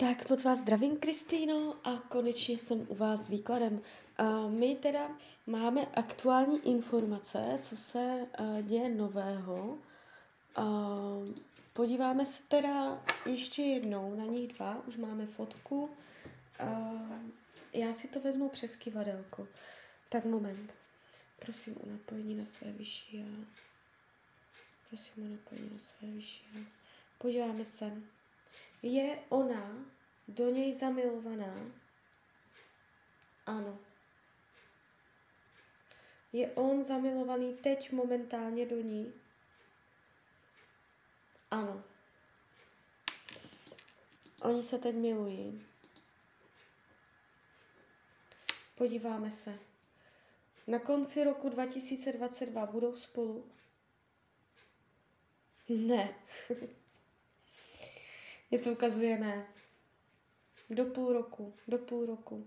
Tak 0.00 0.30
moc 0.30 0.44
vás 0.44 0.58
zdravím, 0.58 0.96
Kristýno, 0.96 1.76
a 1.84 1.96
konečně 2.08 2.58
jsem 2.58 2.86
u 2.88 2.94
vás 2.94 3.24
s 3.24 3.28
výkladem. 3.28 3.80
Uh, 4.20 4.50
my 4.50 4.74
teda 4.76 5.10
máme 5.46 5.86
aktuální 5.86 6.68
informace, 6.68 7.58
co 7.60 7.76
se 7.76 8.26
uh, 8.40 8.62
děje 8.62 8.88
nového. 8.88 9.78
Uh, 10.58 11.28
podíváme 11.72 12.24
se 12.24 12.42
teda 12.42 13.02
ještě 13.26 13.62
jednou 13.62 14.14
na 14.16 14.24
nich 14.24 14.48
dva, 14.54 14.82
už 14.86 14.96
máme 14.96 15.26
fotku. 15.26 15.90
Uh, 16.62 17.12
já 17.72 17.92
si 17.92 18.08
to 18.08 18.20
vezmu 18.20 18.48
přes 18.48 18.76
kivadelko. 18.76 19.48
Tak 20.08 20.24
moment. 20.24 20.74
Prosím 21.38 21.76
o 21.84 21.90
napojení 21.90 22.34
na 22.34 22.44
své 22.44 22.72
vyšší. 22.72 23.24
Prosím 24.88 25.24
o 25.24 25.28
napojení 25.28 25.70
na 25.72 25.78
své 25.78 26.08
vyšší. 26.08 26.68
Podíváme 27.18 27.64
se. 27.64 28.19
Je 28.82 29.18
ona 29.28 29.86
do 30.28 30.50
něj 30.50 30.74
zamilovaná? 30.74 31.54
Ano. 33.46 33.78
Je 36.32 36.52
on 36.52 36.82
zamilovaný 36.82 37.54
teď 37.54 37.92
momentálně 37.92 38.66
do 38.66 38.76
ní? 38.76 39.12
Ano. 41.50 41.84
Oni 44.42 44.62
se 44.62 44.78
teď 44.78 44.94
milují. 44.94 45.66
Podíváme 48.74 49.30
se. 49.30 49.58
Na 50.66 50.78
konci 50.78 51.24
roku 51.24 51.48
2022 51.48 52.66
budou 52.66 52.96
spolu? 52.96 53.50
Ne. 55.68 56.14
Je 58.50 58.58
to 58.58 58.72
ukazuje 58.72 59.18
ne. 59.18 59.46
Do 60.70 60.84
půl 60.84 61.12
roku, 61.12 61.54
do 61.68 61.78
půl 61.78 62.06
roku. 62.06 62.46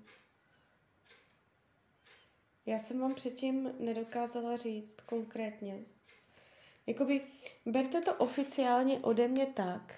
Já 2.66 2.80
jsem 2.80 3.00
vám 3.00 3.14
předtím 3.14 3.72
nedokázala 3.80 4.58
říct 4.58 5.02
konkrétně. 5.02 5.86
Jakoby, 6.88 7.22
berte 7.66 8.02
to 8.02 8.14
oficiálně 8.14 9.00
ode 9.00 9.28
mě 9.28 9.46
tak, 9.46 9.96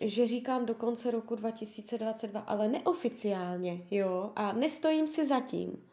že 0.00 0.26
říkám 0.26 0.66
do 0.66 0.74
konce 0.74 1.10
roku 1.10 1.34
2022, 1.34 2.40
ale 2.40 2.68
neoficiálně, 2.68 3.86
jo, 3.90 4.32
a 4.36 4.52
nestojím 4.52 5.06
si 5.06 5.26
zatím. 5.26 5.90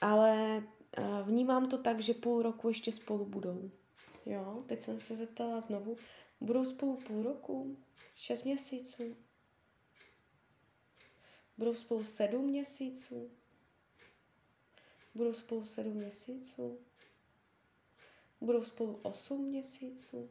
Ale 0.00 0.62
uh, 0.98 1.28
vnímám 1.28 1.68
to 1.68 1.78
tak, 1.78 2.00
že 2.00 2.14
půl 2.14 2.42
roku 2.42 2.68
ještě 2.68 2.92
spolu 2.92 3.24
budou. 3.24 3.70
Jo, 4.26 4.62
teď 4.66 4.80
jsem 4.80 4.98
se 4.98 5.16
zeptala 5.16 5.60
znovu, 5.60 5.96
budou 6.40 6.64
spolu 6.64 6.96
půl 6.96 7.22
roku, 7.22 7.76
šest 8.14 8.42
měsíců, 8.44 9.16
budou 11.58 11.74
spolu 11.74 12.04
sedm 12.04 12.44
měsíců, 12.44 13.30
budou 15.14 15.32
spolu 15.32 15.64
sedm 15.64 15.94
měsíců, 15.94 16.78
budou 18.40 18.64
spolu 18.64 19.00
osm 19.02 19.44
měsíců, 19.44 20.30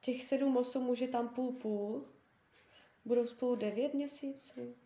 těch 0.00 0.24
sedm, 0.24 0.56
osm 0.56 0.82
může 0.82 1.08
tam 1.08 1.28
půl 1.28 1.52
půl, 1.52 2.08
budou 3.04 3.26
spolu 3.26 3.56
devět 3.56 3.94
měsíců, 3.94 4.76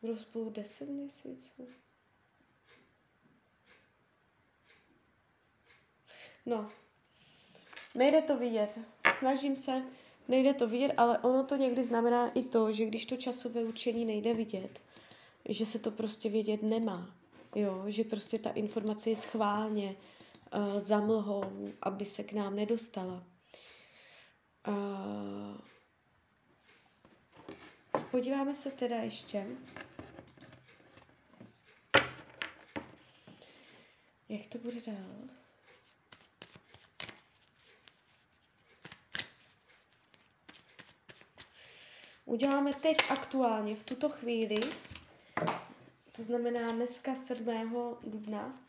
budou 0.00 0.16
spolu 0.16 0.50
deset 0.50 0.88
měsíců. 0.88 1.68
No, 6.46 6.70
nejde 7.94 8.22
to 8.22 8.36
vidět. 8.36 8.78
Snažím 9.18 9.56
se, 9.56 9.82
nejde 10.28 10.54
to 10.54 10.68
vidět, 10.68 10.92
ale 10.96 11.18
ono 11.18 11.44
to 11.44 11.56
někdy 11.56 11.84
znamená 11.84 12.30
i 12.30 12.42
to, 12.42 12.72
že 12.72 12.86
když 12.86 13.06
to 13.06 13.16
časové 13.16 13.64
učení 13.64 14.04
nejde 14.04 14.34
vidět, 14.34 14.80
že 15.48 15.66
se 15.66 15.78
to 15.78 15.90
prostě 15.90 16.28
vědět 16.28 16.62
nemá. 16.62 17.14
Jo, 17.54 17.84
že 17.86 18.04
prostě 18.04 18.38
ta 18.38 18.50
informace 18.50 19.10
je 19.10 19.16
schválně 19.16 19.96
uh, 20.54 20.78
za 20.78 21.00
mlhou, 21.00 21.72
aby 21.82 22.04
se 22.04 22.22
k 22.22 22.32
nám 22.32 22.56
nedostala. 22.56 23.24
Uh, 24.68 25.56
podíváme 28.10 28.54
se 28.54 28.70
teda 28.70 28.96
ještě. 28.96 29.46
Jak 34.28 34.46
to 34.48 34.58
bude 34.58 34.80
dál? 34.86 35.42
Uděláme 42.32 42.74
teď 42.74 42.96
aktuálně, 43.08 43.74
v 43.74 43.84
tuto 43.84 44.08
chvíli, 44.08 44.60
to 46.12 46.22
znamená 46.22 46.72
dneska 46.72 47.14
7. 47.14 47.96
dubna. 48.02 48.60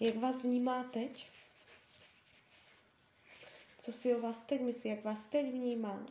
Jak 0.00 0.16
vás 0.16 0.42
vnímá 0.42 0.84
teď? 0.84 1.28
Co 3.78 3.92
si 3.92 4.14
o 4.14 4.20
vás 4.20 4.42
teď 4.42 4.60
myslí? 4.60 4.90
Jak 4.90 5.04
vás 5.04 5.26
teď 5.26 5.46
vnímá? 5.46 6.06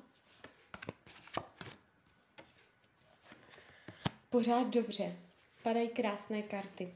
Pořád 4.30 4.68
dobře. 4.68 5.18
Padají 5.64 5.90
krásné 5.90 6.42
karty. 6.42 6.96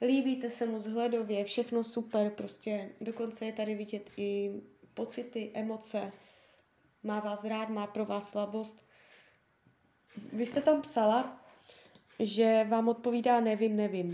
Líbíte 0.00 0.50
se 0.50 0.66
mu 0.66 0.80
zhledově, 0.80 1.44
všechno 1.44 1.84
super, 1.84 2.30
prostě 2.30 2.90
dokonce 3.00 3.46
je 3.46 3.52
tady 3.52 3.74
vidět 3.74 4.10
i 4.16 4.50
pocity, 4.94 5.50
emoce, 5.54 6.12
má 7.06 7.20
vás 7.20 7.44
rád, 7.44 7.68
má 7.68 7.86
pro 7.86 8.04
vás 8.04 8.30
slabost. 8.30 8.86
Vy 10.32 10.46
jste 10.46 10.60
tam 10.60 10.82
psala, 10.82 11.44
že 12.18 12.66
vám 12.68 12.88
odpovídá 12.88 13.40
nevím, 13.40 13.76
nevím. 13.76 14.08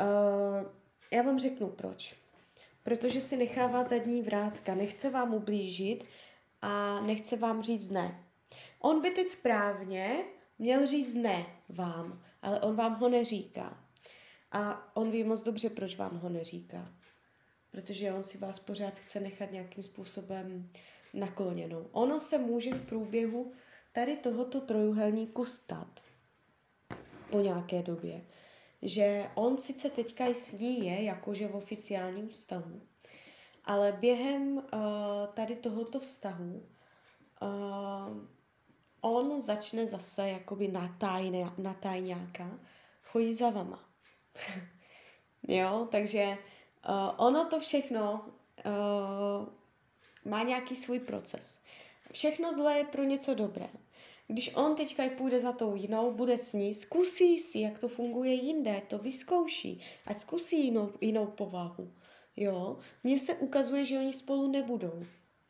Uh, 0.00 0.66
já 1.10 1.22
vám 1.22 1.38
řeknu 1.38 1.68
proč. 1.68 2.16
Protože 2.82 3.20
si 3.20 3.36
nechává 3.36 3.82
zadní 3.82 4.22
vrátka, 4.22 4.74
nechce 4.74 5.10
vám 5.10 5.34
ublížit 5.34 6.04
a 6.62 7.00
nechce 7.00 7.36
vám 7.36 7.62
říct 7.62 7.90
ne. 7.90 8.24
On 8.78 9.02
by 9.02 9.10
teď 9.10 9.26
správně 9.26 10.24
měl 10.58 10.86
říct 10.86 11.14
ne 11.14 11.46
vám, 11.68 12.22
ale 12.42 12.60
on 12.60 12.76
vám 12.76 12.94
ho 12.94 13.08
neříká. 13.08 13.84
A 14.52 14.90
on 14.96 15.10
ví 15.10 15.24
moc 15.24 15.44
dobře, 15.44 15.70
proč 15.70 15.96
vám 15.96 16.18
ho 16.18 16.28
neříká. 16.28 16.92
Protože 17.70 18.12
on 18.12 18.22
si 18.22 18.38
vás 18.38 18.58
pořád 18.58 18.96
chce 18.96 19.20
nechat 19.20 19.52
nějakým 19.52 19.82
způsobem 19.82 20.70
nakloněnou. 21.14 21.88
Ono 21.92 22.20
se 22.20 22.38
může 22.38 22.74
v 22.74 22.86
průběhu 22.86 23.52
tady 23.92 24.16
tohoto 24.16 24.60
trojuhelníku 24.60 25.44
stát 25.44 26.00
po 27.30 27.40
nějaké 27.40 27.82
době, 27.82 28.26
že 28.82 29.30
on 29.34 29.58
sice 29.58 29.90
teďka 29.90 30.26
s 30.26 30.52
ní 30.52 30.86
je 30.86 31.02
jakože 31.02 31.48
v 31.48 31.56
oficiálním 31.56 32.28
vztahu, 32.28 32.82
ale 33.64 33.92
během 33.92 34.56
uh, 34.56 34.62
tady 35.34 35.56
tohoto 35.56 36.00
vztahu 36.00 36.66
uh, 37.42 38.28
on 39.00 39.40
začne 39.40 39.86
zase 39.86 40.28
jakoby 40.28 40.68
natajne, 40.68 41.52
natajňáka 41.58 42.58
chodit 43.02 43.34
za 43.34 43.50
vama. 43.50 43.84
jo, 45.48 45.88
takže 45.90 46.38
uh, 46.88 47.14
ono 47.16 47.46
to 47.46 47.60
všechno 47.60 48.24
uh, 48.66 49.57
má 50.28 50.42
nějaký 50.42 50.76
svůj 50.76 51.00
proces. 51.00 51.60
Všechno 52.12 52.52
zlé 52.52 52.78
je 52.78 52.84
pro 52.84 53.04
něco 53.04 53.34
dobré. 53.34 53.68
Když 54.26 54.54
on 54.54 54.74
teďka 54.74 55.02
půjde 55.16 55.40
za 55.40 55.52
tou 55.52 55.74
jinou, 55.74 56.12
bude 56.12 56.38
s 56.38 56.52
ní, 56.52 56.74
zkusí 56.74 57.38
si, 57.38 57.60
jak 57.60 57.78
to 57.78 57.88
funguje 57.88 58.32
jinde, 58.32 58.82
to 58.88 58.98
vyzkouší, 58.98 59.80
a 60.06 60.14
zkusí 60.14 60.64
jinou, 60.64 60.92
jinou 61.00 61.26
povahu. 61.26 61.92
Jo, 62.36 62.78
mně 63.04 63.18
se 63.18 63.34
ukazuje, 63.34 63.84
že 63.84 63.98
oni 63.98 64.12
spolu 64.12 64.50
nebudou. 64.50 65.02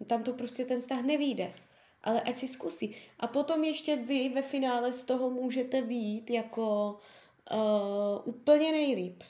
Tam 0.06 0.23
to 0.23 0.32
prostě 0.32 0.64
ten 0.64 0.81
vztah 0.81 1.03
nevíde. 1.03 1.55
Ale 2.03 2.20
ať 2.20 2.35
si 2.35 2.49
zkusí. 2.49 2.97
A 3.20 3.26
potom 3.26 3.64
ještě 3.64 3.97
vy 3.97 4.29
ve 4.29 4.43
finále 4.43 4.93
z 4.93 5.05
toho 5.05 5.31
můžete 5.31 5.82
výjít 5.82 6.31
jako 6.31 6.97
uh, 7.53 8.29
úplně 8.35 8.73
nejlíp. 8.73 9.23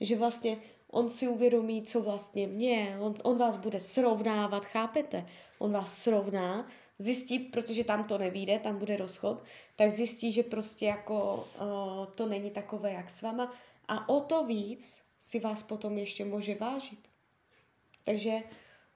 Že 0.00 0.16
vlastně 0.16 0.58
on 0.96 1.08
si 1.08 1.28
uvědomí, 1.28 1.82
co 1.82 2.02
vlastně 2.02 2.46
mě, 2.46 2.96
on, 3.00 3.14
on 3.22 3.38
vás 3.38 3.56
bude 3.56 3.80
srovnávat, 3.80 4.64
chápete? 4.64 5.26
On 5.58 5.72
vás 5.72 6.02
srovná, 6.02 6.68
zjistí, 6.98 7.38
protože 7.38 7.84
tam 7.84 8.04
to 8.04 8.18
nevíde, 8.18 8.58
tam 8.58 8.78
bude 8.78 8.96
rozchod, 8.96 9.44
tak 9.76 9.90
zjistí, 9.90 10.32
že 10.32 10.42
prostě 10.42 10.86
jako 10.86 11.48
uh, 11.60 12.06
to 12.14 12.26
není 12.26 12.50
takové, 12.50 12.92
jak 12.92 13.10
s 13.10 13.22
váma 13.22 13.52
a 13.88 14.08
o 14.08 14.20
to 14.20 14.44
víc 14.44 15.00
si 15.18 15.40
vás 15.40 15.62
potom 15.62 15.98
ještě 15.98 16.24
může 16.24 16.54
vážit. 16.54 17.08
Takže 18.04 18.38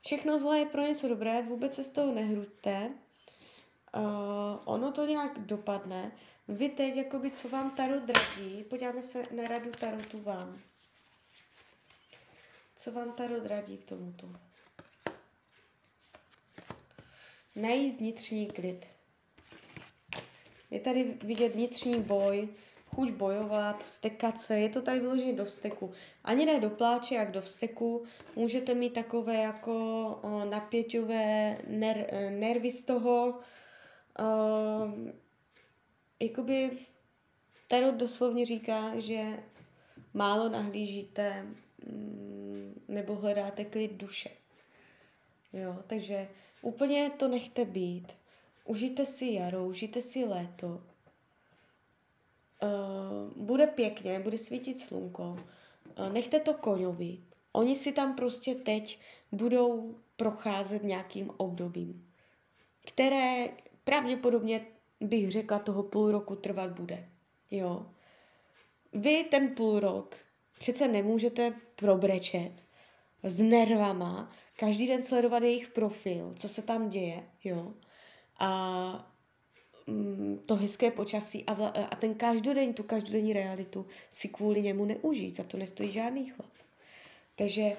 všechno 0.00 0.38
zlé 0.38 0.58
je 0.58 0.66
pro 0.66 0.82
něco 0.82 1.08
dobré, 1.08 1.42
vůbec 1.42 1.74
se 1.74 1.84
z 1.84 1.90
toho 1.90 2.12
nehruďte. 2.12 2.90
Uh, 3.96 4.02
ono 4.64 4.92
to 4.92 5.06
nějak 5.06 5.38
dopadne. 5.38 6.12
vy 6.48 6.68
teď, 6.68 6.96
jakoby, 6.96 7.30
co 7.30 7.48
vám 7.48 7.70
Tarot 7.70 8.10
radí, 8.10 8.64
podíváme 8.64 9.02
se 9.02 9.22
na 9.36 9.48
radu 9.48 9.70
Tarotu 9.70 10.20
vám. 10.20 10.69
Co 12.80 12.92
vám 12.92 13.12
Tarot 13.12 13.46
radí 13.46 13.78
k 13.78 13.84
tomuto? 13.84 14.28
Najít 17.56 18.00
vnitřní 18.00 18.46
klid. 18.46 18.86
Je 20.70 20.80
tady 20.80 21.04
vidět 21.24 21.54
vnitřní 21.54 22.02
boj, 22.02 22.48
chuť 22.86 23.10
bojovat, 23.10 23.84
vstekat 23.84 24.40
se, 24.40 24.58
je 24.58 24.68
to 24.68 24.82
tady 24.82 25.00
vyloženě 25.00 25.32
do 25.32 25.44
vsteku. 25.44 25.92
Ani 26.24 26.46
ne 26.46 26.60
do 26.60 26.70
pláče, 26.70 27.14
jak 27.14 27.30
do 27.30 27.42
vsteku. 27.42 28.04
Můžete 28.36 28.74
mít 28.74 28.92
takové 28.92 29.34
jako 29.34 30.20
napěťové 30.50 31.58
ner, 31.66 32.06
nervy 32.30 32.70
z 32.70 32.84
toho. 32.84 33.28
O, 33.28 33.42
jakoby 36.20 36.78
Tarot 37.66 37.94
doslovně 37.94 38.46
říká, 38.46 38.98
že 38.98 39.42
málo 40.14 40.48
nahlížíte 40.48 41.42
mm, 41.86 42.19
nebo 42.90 43.14
hledáte 43.14 43.64
klid 43.64 43.92
duše. 43.92 44.30
Jo, 45.52 45.76
takže 45.86 46.28
úplně 46.62 47.10
to 47.10 47.28
nechte 47.28 47.64
být. 47.64 48.18
Užijte 48.64 49.06
si 49.06 49.26
jaro, 49.32 49.64
užijte 49.64 50.02
si 50.02 50.24
léto. 50.24 50.82
Uh, 52.62 53.44
bude 53.44 53.66
pěkně, 53.66 54.20
bude 54.20 54.38
svítit 54.38 54.78
slunko. 54.78 55.22
Uh, 55.98 56.12
nechte 56.12 56.40
to 56.40 56.54
koňovi. 56.54 57.18
Oni 57.52 57.76
si 57.76 57.92
tam 57.92 58.16
prostě 58.16 58.54
teď 58.54 58.98
budou 59.32 59.94
procházet 60.16 60.82
nějakým 60.82 61.30
obdobím, 61.36 62.12
které 62.84 63.48
pravděpodobně 63.84 64.66
bych 65.00 65.30
řekla, 65.30 65.58
toho 65.58 65.82
půl 65.82 66.12
roku 66.12 66.36
trvat 66.36 66.70
bude. 66.70 67.08
Jo. 67.50 67.86
Vy 68.92 69.24
ten 69.24 69.54
půl 69.54 69.80
rok 69.80 70.16
přece 70.58 70.88
nemůžete 70.88 71.54
probrečet 71.76 72.52
s 73.22 73.40
nervama, 73.40 74.32
každý 74.56 74.86
den 74.86 75.02
sledovat 75.02 75.42
jejich 75.42 75.68
profil, 75.68 76.32
co 76.36 76.48
se 76.48 76.62
tam 76.62 76.88
děje, 76.88 77.22
jo. 77.44 77.74
A 78.38 79.12
mm, 79.86 80.42
to 80.46 80.56
hezké 80.56 80.90
počasí 80.90 81.44
a, 81.46 81.66
a 81.66 81.96
ten 81.96 82.14
každodenní, 82.14 82.74
tu 82.74 82.82
každodenní 82.82 83.32
realitu 83.32 83.86
si 84.10 84.28
kvůli 84.28 84.62
němu 84.62 84.84
neužít, 84.84 85.36
za 85.36 85.44
to 85.44 85.56
nestojí 85.56 85.90
žádný 85.90 86.30
chlap. 86.30 86.50
Takže 87.36 87.62
uh, 87.62 87.72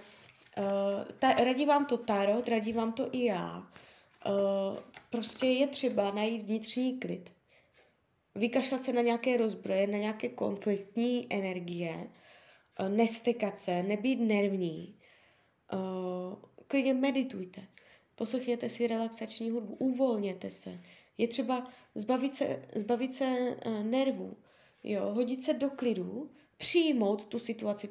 ta, 1.20 1.34
radí 1.34 1.66
vám 1.66 1.86
to 1.86 1.98
Tarot, 1.98 2.48
radí 2.48 2.74
vám 2.74 2.94
to 2.94 3.10
i 3.12 3.24
já. 3.24 3.58
Uh, 3.58 4.80
prostě 5.10 5.46
je 5.46 5.68
třeba 5.68 6.12
najít 6.12 6.42
vnitřní 6.42 7.00
klid. 7.00 7.34
Vykašlat 8.36 8.84
se 8.84 8.94
na 8.94 9.02
nějaké 9.02 9.38
rozbroje, 9.38 9.88
na 9.88 9.98
nějaké 9.98 10.30
konfliktní 10.30 11.28
energie, 11.30 12.10
uh, 12.80 12.90
nestekat 12.90 13.58
se, 13.58 13.84
nebýt 13.84 14.20
nervní. 14.20 15.01
Uh, 15.74 16.36
klidně 16.68 16.94
meditujte. 16.94 17.62
Poslechněte 18.16 18.70
si 18.70 18.88
relaxační 18.88 19.50
hudbu, 19.50 19.76
uvolněte 19.76 20.50
se. 20.50 20.80
Je 21.18 21.28
třeba 21.28 21.68
zbavit 21.96 22.34
se, 22.34 22.66
zbavit 22.76 23.14
se 23.14 23.56
uh, 23.66 23.84
nervů, 23.84 24.38
jo, 24.84 25.12
hodit 25.14 25.44
se 25.44 25.54
do 25.54 25.70
klidu, 25.70 26.30
přijmout 26.58 27.26
tu 27.26 27.40
situaci. 27.40 27.90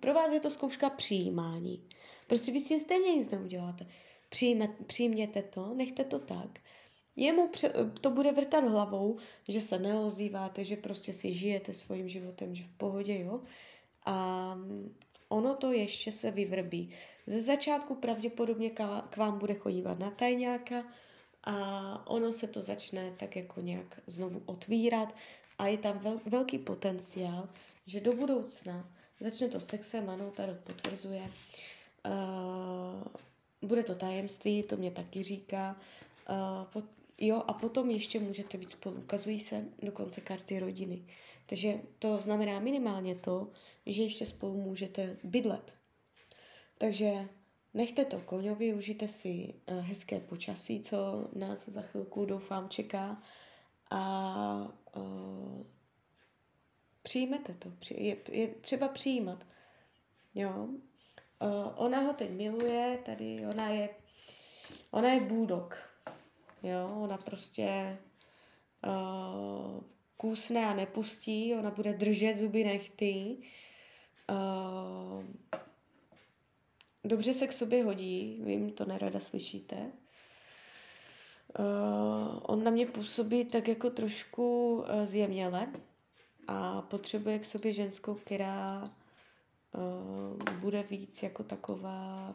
Pro 0.00 0.14
vás 0.14 0.32
je 0.32 0.40
to 0.40 0.50
zkouška 0.50 0.90
přijímání. 0.90 1.82
Prostě 2.26 2.52
vy 2.52 2.60
si 2.60 2.80
stejně 2.80 3.14
nic 3.14 3.30
neuděláte. 3.30 3.86
Přijme, 4.28 4.68
přijměte 4.86 5.42
to, 5.42 5.74
nechte 5.74 6.04
to 6.04 6.18
tak. 6.18 6.58
Jemu 7.16 7.50
to 8.00 8.10
bude 8.10 8.32
vrtat 8.32 8.64
hlavou, 8.64 9.18
že 9.48 9.60
se 9.60 9.78
neozýváte, 9.78 10.64
že 10.64 10.76
prostě 10.76 11.12
si 11.12 11.32
žijete 11.32 11.72
svým 11.72 12.08
životem, 12.08 12.54
že 12.54 12.64
v 12.64 12.68
pohodě, 12.76 13.18
jo. 13.18 13.40
A 14.06 14.56
ono 15.32 15.54
to 15.54 15.72
ještě 15.72 16.12
se 16.12 16.30
vyvrbí. 16.30 16.90
Ze 17.26 17.42
začátku 17.42 17.94
pravděpodobně 17.94 18.70
k 19.10 19.16
vám 19.16 19.38
bude 19.38 19.54
chodívat 19.54 19.98
na 19.98 20.10
tajňáka 20.10 20.84
a 21.44 21.56
ono 22.06 22.32
se 22.32 22.46
to 22.46 22.62
začne 22.62 23.12
tak 23.16 23.36
jako 23.36 23.60
nějak 23.60 24.00
znovu 24.06 24.42
otvírat 24.46 25.14
a 25.58 25.66
je 25.66 25.78
tam 25.78 25.98
vel, 25.98 26.20
velký 26.26 26.58
potenciál, 26.58 27.48
že 27.86 28.00
do 28.00 28.12
budoucna 28.12 28.90
začne 29.20 29.48
to 29.48 29.60
sexem, 29.60 30.10
ano, 30.10 30.30
Tarot 30.30 30.58
potvrzuje, 30.58 31.22
uh, 31.22 33.68
bude 33.68 33.82
to 33.82 33.94
tajemství, 33.94 34.62
to 34.62 34.76
mě 34.76 34.90
taky 34.90 35.22
říká. 35.22 35.76
Uh, 36.30 36.64
pot, 36.64 36.84
jo, 37.18 37.42
a 37.46 37.52
potom 37.52 37.90
ještě 37.90 38.20
můžete 38.20 38.58
být 38.58 38.70
spolu. 38.70 38.96
Ukazují 38.96 39.40
se 39.40 39.64
dokonce 39.82 40.20
karty 40.20 40.58
rodiny. 40.58 41.02
Takže 41.52 41.80
to 41.98 42.18
znamená 42.20 42.60
minimálně 42.60 43.14
to, 43.14 43.50
že 43.86 44.02
ještě 44.02 44.26
spolu 44.26 44.62
můžete 44.62 45.16
bydlet. 45.24 45.74
Takže 46.78 47.28
nechte 47.74 48.04
to 48.04 48.20
koňovi, 48.20 48.74
užijte 48.74 49.08
si 49.08 49.54
uh, 49.70 49.78
hezké 49.78 50.20
počasí, 50.20 50.80
co 50.80 51.28
nás 51.32 51.68
za 51.68 51.82
chvilku 51.82 52.24
doufám 52.24 52.68
čeká 52.68 53.22
a 53.90 54.72
uh, 54.96 55.66
přijmete 57.02 57.54
to. 57.54 57.72
Je, 57.90 58.16
je 58.30 58.48
třeba 58.48 58.88
přijímat. 58.88 59.46
Jo, 60.34 60.68
Uh, 61.42 61.72
ona 61.76 62.00
ho 62.00 62.12
teď 62.12 62.30
miluje, 62.30 62.98
tady 63.04 63.46
ona 63.46 63.68
je, 63.68 63.88
ona 64.90 65.12
je 65.12 65.20
bulldog. 65.20 65.76
Jo, 66.62 66.98
ona 67.02 67.16
prostě 67.16 67.98
uh, 68.86 69.92
kůsne 70.22 70.66
a 70.66 70.74
nepustí, 70.74 71.54
ona 71.54 71.70
bude 71.70 71.92
držet 71.92 72.36
zuby 72.36 72.64
nechty. 72.64 73.36
Uh, 74.30 75.24
dobře 77.04 77.32
se 77.32 77.46
k 77.46 77.52
sobě 77.52 77.84
hodí, 77.84 78.42
vím, 78.44 78.72
to 78.72 78.84
nerada 78.84 79.20
slyšíte. 79.20 79.76
Uh, 81.58 82.38
on 82.42 82.64
na 82.64 82.70
mě 82.70 82.86
působí 82.86 83.44
tak 83.44 83.68
jako 83.68 83.90
trošku 83.90 84.74
uh, 84.74 85.04
zjemněle 85.04 85.72
a 86.48 86.82
potřebuje 86.82 87.38
k 87.38 87.44
sobě 87.44 87.72
ženskou, 87.72 88.14
která 88.14 88.82
uh, 88.82 90.54
bude 90.58 90.82
víc 90.82 91.22
jako 91.22 91.42
taková 91.42 92.34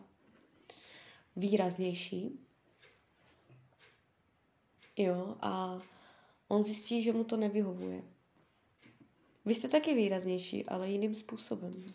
výraznější. 1.36 2.40
Jo, 4.98 5.36
a 5.42 5.82
on 6.48 6.64
zjistí, 6.64 7.02
že 7.02 7.14
mu 7.14 7.24
to 7.24 7.38
nevyhovuje. 7.38 8.04
Vy 9.46 9.56
jste 9.56 9.68
taky 9.68 9.94
výraznější, 9.94 10.66
ale 10.66 10.90
jiným 10.90 11.16
způsobem. 11.16 11.94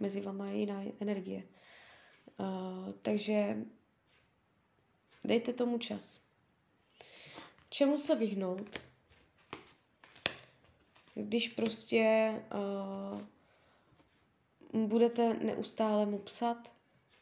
Mezi 0.00 0.20
vama 0.20 0.46
je 0.46 0.58
jiná 0.58 0.82
energie. 1.00 1.42
Uh, 2.38 2.92
takže 3.02 3.56
dejte 5.24 5.52
tomu 5.52 5.78
čas. 5.78 6.20
Čemu 7.70 7.98
se 7.98 8.14
vyhnout, 8.14 8.80
když 11.14 11.48
prostě 11.48 12.32
uh, 12.54 13.20
budete 14.86 15.34
neustále 15.34 16.06
mu 16.06 16.18
psat, 16.18 16.72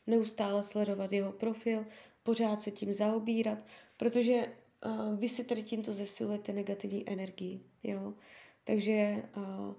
neustále 0.07 0.63
sledovat 0.63 1.13
jeho 1.13 1.33
profil, 1.33 1.87
pořád 2.23 2.61
se 2.61 2.71
tím 2.71 2.95
zaobírat, 2.95 3.59
protože 3.97 4.57
uh, 4.85 5.19
vy 5.19 5.29
si 5.29 5.45
tady 5.45 5.63
tímto 5.63 5.93
zesilujete 5.93 6.53
negativní 6.53 7.11
energii, 7.11 7.61
jo. 7.83 8.15
Takže 8.65 9.23
uh, 9.37 9.75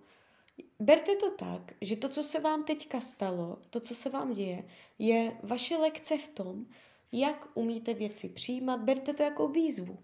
berte 0.80 1.16
to 1.16 1.32
tak, 1.32 1.74
že 1.82 1.96
to, 1.96 2.10
co 2.10 2.24
se 2.24 2.40
vám 2.40 2.64
teďka 2.64 3.02
stalo, 3.02 3.58
to, 3.70 3.80
co 3.80 3.96
se 3.96 4.10
vám 4.10 4.34
děje, 4.34 4.64
je 5.00 5.38
vaše 5.44 5.78
lekce 5.78 6.18
v 6.18 6.28
tom, 6.28 6.66
jak 7.12 7.48
umíte 7.54 7.94
věci 7.94 8.30
přijímat. 8.30 8.80
Berte 8.80 9.14
to 9.14 9.24
jako 9.24 9.48
výzvu. 9.48 10.00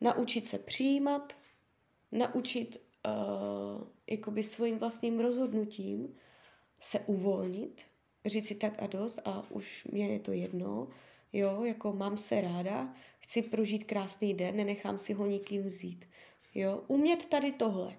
Naučit 0.00 0.46
se 0.46 0.58
přijímat, 0.58 1.32
naučit 2.12 2.82
uh, 3.06 3.88
jakoby 4.06 4.42
svým 4.42 4.78
vlastním 4.78 5.20
rozhodnutím 5.20 6.14
se 6.80 7.00
uvolnit, 7.00 7.82
říct 8.26 8.46
si 8.46 8.54
tak 8.54 8.82
a 8.82 8.86
dost 8.86 9.20
a 9.24 9.50
už 9.50 9.84
mě 9.84 10.08
je 10.08 10.18
to 10.18 10.32
jedno, 10.32 10.88
jo, 11.32 11.64
jako 11.64 11.92
mám 11.92 12.16
se 12.16 12.40
ráda, 12.40 12.94
chci 13.18 13.42
prožít 13.42 13.84
krásný 13.84 14.34
den, 14.34 14.56
nenechám 14.56 14.98
si 14.98 15.12
ho 15.12 15.26
nikým 15.26 15.62
vzít, 15.62 16.04
jo, 16.54 16.84
umět 16.88 17.26
tady 17.26 17.52
tohle, 17.52 17.96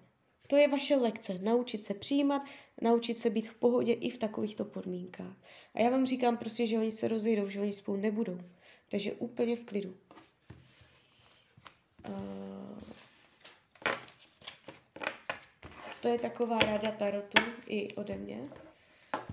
to 0.49 0.55
je 0.55 0.67
vaše 0.67 0.95
lekce, 0.95 1.39
naučit 1.41 1.85
se 1.85 1.93
přijímat, 1.93 2.41
naučit 2.81 3.17
se 3.17 3.29
být 3.29 3.47
v 3.47 3.55
pohodě 3.55 3.93
i 3.93 4.09
v 4.09 4.17
takovýchto 4.17 4.65
podmínkách. 4.65 5.35
A 5.73 5.81
já 5.81 5.89
vám 5.89 6.05
říkám 6.05 6.37
prostě, 6.37 6.65
že 6.65 6.77
oni 6.77 6.91
se 6.91 7.07
rozejdou, 7.07 7.49
že 7.49 7.61
oni 7.61 7.73
spolu 7.73 7.97
nebudou. 7.97 8.39
Takže 8.87 9.13
úplně 9.13 9.55
v 9.55 9.63
klidu. 9.65 9.97
Uh, 12.09 12.79
to 16.01 16.07
je 16.07 16.19
taková 16.19 16.59
rada 16.59 16.91
tarotu 16.91 17.41
i 17.67 17.93
ode 17.95 18.17
mě. 18.17 18.49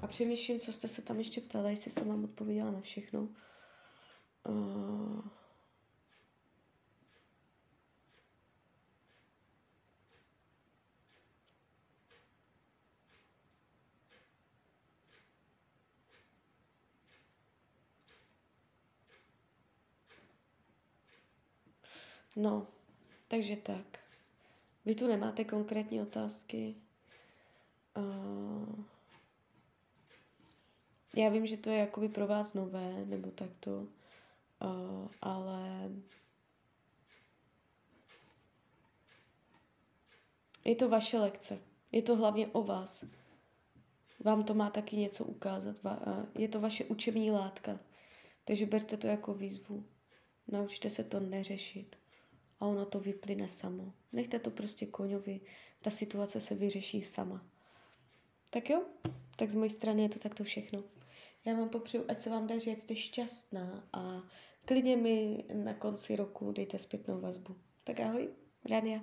A 0.02 0.06
přemýšlím, 0.06 0.58
co 0.58 0.72
jste 0.72 0.88
se 0.88 1.02
tam 1.02 1.18
ještě 1.18 1.40
ptala, 1.40 1.70
jestli 1.70 1.90
jsem 1.90 2.08
vám 2.08 2.24
odpověděla 2.24 2.70
na 2.70 2.80
všechno. 2.80 3.28
Eh, 4.48 5.22
no, 22.36 22.66
takže 23.28 23.56
tak. 23.56 23.98
Vy 24.84 24.94
tu 24.94 25.06
nemáte 25.06 25.44
konkrétní 25.44 26.00
otázky. 26.00 26.74
Uh, 27.96 28.84
já 31.16 31.28
vím, 31.28 31.46
že 31.46 31.56
to 31.56 31.70
je 31.70 31.78
jakoby 31.78 32.08
pro 32.08 32.26
vás 32.26 32.54
nové, 32.54 33.04
nebo 33.04 33.30
takto 33.30 33.86
uh, 34.62 35.08
ale 35.22 35.90
je 40.64 40.74
to 40.74 40.88
vaše 40.88 41.18
lekce. 41.18 41.58
Je 41.92 42.02
to 42.02 42.16
hlavně 42.16 42.46
o 42.46 42.62
vás. 42.62 43.04
Vám 44.24 44.44
to 44.44 44.54
má 44.54 44.70
taky 44.70 44.96
něco 44.96 45.24
ukázat. 45.24 45.76
Je 46.38 46.48
to 46.48 46.60
vaše 46.60 46.84
učební 46.84 47.30
látka. 47.30 47.80
Takže 48.44 48.66
berte 48.66 48.96
to 48.96 49.06
jako 49.06 49.34
výzvu. 49.34 49.84
Naučte 50.48 50.90
se 50.90 51.04
to 51.04 51.20
neřešit. 51.20 51.96
A 52.60 52.66
ono 52.66 52.86
to 52.86 53.00
vyplyne 53.00 53.48
samo. 53.48 53.92
Nechte 54.12 54.38
to 54.38 54.50
prostě 54.50 54.86
koňovi. 54.86 55.40
Ta 55.82 55.90
situace 55.90 56.40
se 56.40 56.54
vyřeší 56.54 57.02
sama. 57.02 57.46
Tak 58.50 58.70
jo, 58.70 58.82
tak 59.36 59.50
z 59.50 59.54
mojej 59.54 59.70
strany 59.70 60.02
je 60.02 60.08
to 60.08 60.18
takto 60.18 60.44
všechno. 60.44 60.84
Já 61.46 61.54
vám 61.54 61.68
popřeju, 61.68 62.04
ať 62.08 62.18
se 62.18 62.30
vám 62.30 62.46
daří, 62.46 62.70
ať 62.70 62.78
jste 62.78 62.96
šťastná 62.96 63.88
a 63.92 64.22
klidně 64.64 64.96
mi 64.96 65.44
na 65.54 65.74
konci 65.74 66.16
roku 66.16 66.52
dejte 66.52 66.78
zpětnou 66.78 67.20
vazbu. 67.20 67.56
Tak 67.84 68.00
ahoj, 68.00 68.28
Rania. 68.70 69.00